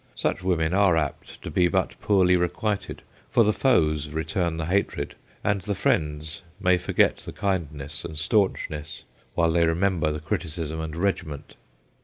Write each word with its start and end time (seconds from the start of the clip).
Such 0.15 0.41
women 0.41 0.73
are 0.73 0.97
apt 0.97 1.43
to 1.43 1.51
be 1.51 1.67
but 1.67 1.95
poorly 2.01 2.35
requited, 2.35 3.03
for 3.29 3.43
the 3.43 3.53
foes 3.53 4.09
return 4.09 4.57
the 4.57 4.65
hatred, 4.65 5.13
and 5.43 5.61
the 5.61 5.75
friends 5.75 6.41
may 6.59 6.79
forget 6.79 7.17
the 7.17 7.31
kind 7.31 7.71
ness 7.71 8.03
and 8.03 8.17
staunchness 8.17 9.03
while 9.35 9.51
they 9.51 9.63
remember 9.67 10.07
THE 10.07 10.13
VIOLETTA 10.13 10.25
117 10.25 10.25
the 10.25 10.27
criticism 10.27 10.81
and 10.81 10.95
regiment. 10.95 11.55